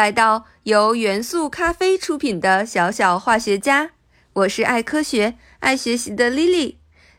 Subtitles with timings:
[0.00, 3.90] 来到由元素咖啡出品的小小化学家。
[4.32, 6.76] 我是爱科学、爱学习的 Lily。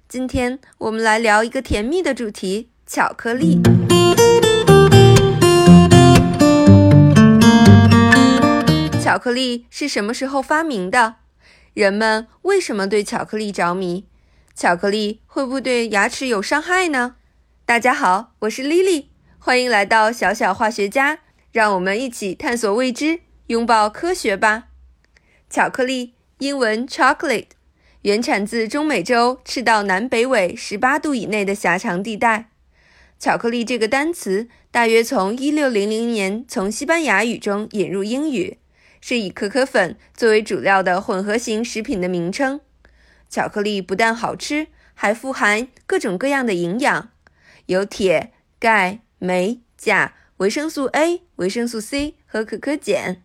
[0.10, 3.62] 今天我们来聊一个甜蜜的主题——巧克力。
[9.00, 11.18] 巧克力是什么时候发明的？
[11.76, 14.08] 人们为什么对巧克力着迷？
[14.56, 17.18] 巧克力会不会对牙齿有伤害呢？
[17.64, 19.06] 大家好，我是 Lily，
[19.38, 21.20] 欢迎来到小小化学家。
[21.52, 24.70] 让我们一起探索未知，拥抱科学吧。
[25.50, 27.48] 巧克力，英文 chocolate，
[28.04, 32.50] 原产自中美洲赤道南北纬十八度以内的狭长地带。
[33.20, 38.58] 巧克力这个单词大约从一六零零年从西班牙语中引入英语，
[39.02, 42.62] 是以可可粉作为主料的混合型食品的名称。
[43.30, 47.10] 巧克力不但好吃，还富含各种各样的营养，
[47.66, 50.14] 有铁、钙、镁、钾。
[50.42, 53.22] 维生素 A、维生素 C 和可可碱，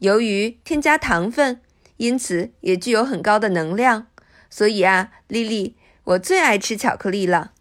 [0.00, 1.60] 由于添加糖分，
[1.98, 4.08] 因此也具有很高的能量。
[4.50, 7.52] 所以啊，丽丽，我最爱吃巧克力了。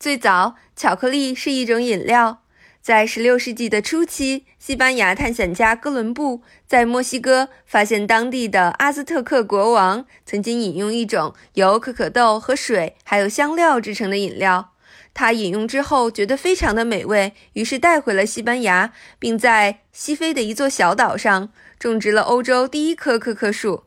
[0.00, 2.42] 最早，巧克力是一种饮料。
[2.82, 14.72] 在16世纪的初期，西班牙探险家哥伦布在墨西哥发现当地的阿兹特克国王曾经饮用一种由可可豆和水还有香料制成的饮料。
[15.14, 23.84] 他饮用之后觉得非常的美味，于是带回了西班牙，并在西非的一座小岛上种植了欧洲第一棵可可树。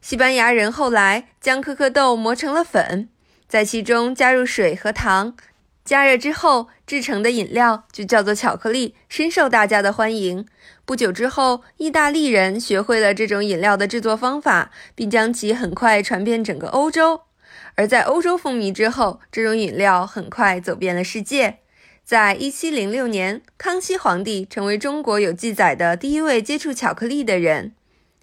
[0.00, 3.08] 西班牙人后来将可可豆磨成了粉，
[3.46, 5.36] 在其中加入水和糖，
[5.84, 10.46] 加热之后制成的饮料就叫做巧克力，深受大家的欢迎。
[10.84, 17.22] 不久之后，意大利人学会了这种饮料的制作方法，并将其很快传遍整个欧洲。
[17.74, 21.58] 而在欧洲风靡之后，这种饮料很快走遍了世界。
[22.04, 27.74] 在一七零六年，康熙皇帝成为中国有记载的第一位接触巧克力的人。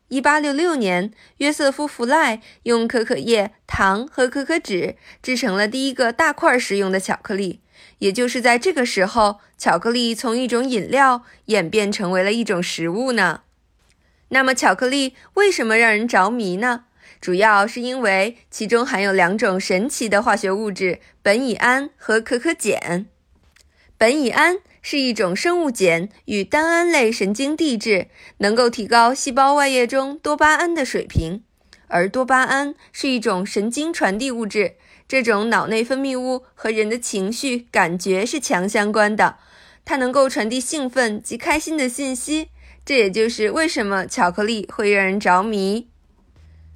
[0.10, 7.62] 一八六六年，约瑟夫·弗赖用可可叶、糖和可可脂制成了第一个大块食用的巧克力。
[8.00, 13.42] 也就是在这个时候，巧克力从一种饮料演变成为了一种食物呢。
[14.30, 16.86] 那么，巧克力为什么让人着迷呢？
[17.22, 23.08] 主要是因为其中含有两种神奇的化学物质——苯乙胺和可可碱。
[23.98, 31.44] 苯乙胺是一种生物碱与单胺类神经递质，能够提高细胞外液中多巴胺的水平。
[31.88, 34.76] 而多巴胺是一种神经传递物质，
[35.08, 39.38] 这种脑内分泌物和人的情绪感觉是强相关的，
[39.84, 42.50] 它能够传递兴奋及开心的信息。
[42.86, 45.90] 这也就是为什么巧克力会让人着迷。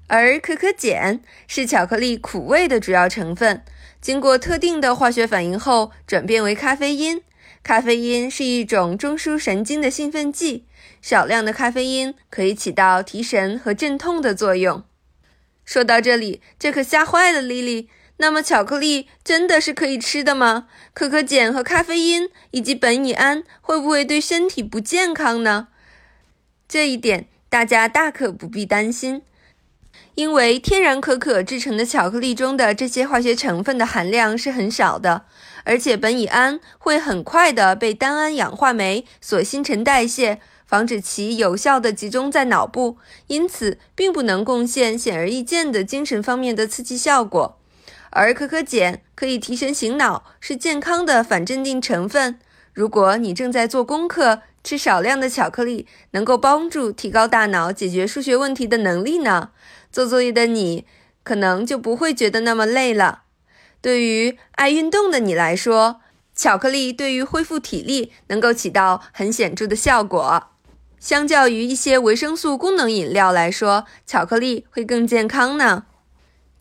[0.07, 3.63] 而可可碱是巧克力苦味的主要成分，
[4.01, 7.21] 经过特定的化学反应后转变为咖啡因。
[7.63, 10.65] 咖啡因是一种中枢神经的兴奋剂，
[11.01, 14.83] 少量的咖啡因可以起到提神和镇痛的作用。
[15.63, 17.89] 说到这里，这可吓坏了莉莉。
[18.17, 20.67] 那么，巧克力真的是可以吃的吗？
[20.93, 25.69] 可可碱和咖啡因以及苯乙胺会不会对身体不健康呢？
[26.67, 29.21] 这一点大家大可不必担心。
[30.15, 35.25] 因为天然可可制成的巧克力中的这些化学成分的含量是很少的，
[35.63, 42.97] 而且苯乙胺会很快的被单胺氧化酶所新陈代谢，防止其有效的集中在脑部，
[43.27, 47.57] 因此并不能贡献显而易见的精神方面的刺激效果。
[48.11, 52.37] 而可可碱可以提神醒脑，是健康的反镇定成分。
[52.71, 59.49] 如果你正在做功课，吃少量的巧克力能够帮助提高大脑解决数学问题的能力呢？
[59.91, 60.85] 做作业的你
[61.23, 63.23] 可能就不会觉得那么累了。
[63.81, 65.99] 对于爱运动的你来说，
[66.33, 70.47] 巧克力对于恢复体力能够起到很显著的效果。
[70.99, 75.85] 相较于一些维生素功能饮料来说，巧克力会更健康呢。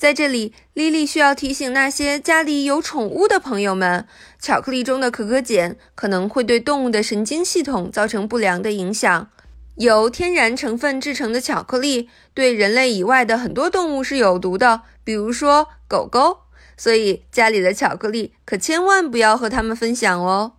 [0.03, 4.04] 在这里，莉莉需要提醒那些家里有宠物的朋友们，
[4.41, 9.31] 巧克力中的可可碱可能会对动物的神经系统造成不良的影响。
[9.77, 16.39] 由天然成分制成的巧克力对人类以外的很多动物是有毒的，比如说狗狗。
[16.77, 20.55] 所以家里的巧克力可千万不要和它们分享哦。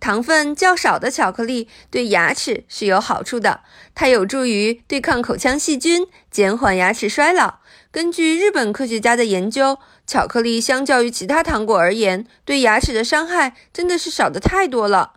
[0.00, 3.60] 糖分较少的巧克力对牙齿是有好处的，
[3.94, 7.60] 它有助于对抗口腔细菌，减缓牙齿衰老。
[7.96, 15.14] 根据日本科学家的研究，巧克力相较于其他糖果而言，对牙齿的伤害真的是少的太多了。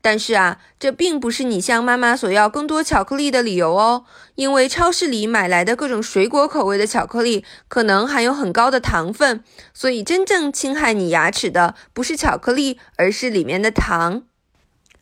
[0.00, 4.04] 但是啊，这并不是你向妈妈索要更多巧克力的理由哦。
[4.36, 9.42] 因为超市里买来的各种水果口味的巧克力可能含有很高的糖分，
[9.74, 14.22] 所以真正侵害你牙齿的不是巧克力，而是里面的糖。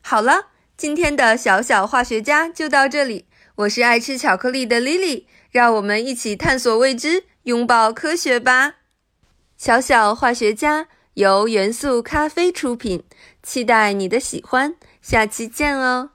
[0.01, 3.27] 好了，今天的小小化学家就到这里。
[3.59, 8.75] 我是爱吃巧克力的 Lily，让我们一起探索未知，拥抱科学吧。
[9.57, 13.03] 小小化学家由元素咖啡出品，
[13.43, 16.11] 期待你的喜欢，下期见哦。